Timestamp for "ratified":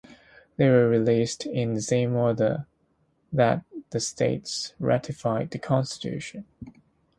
4.79-5.51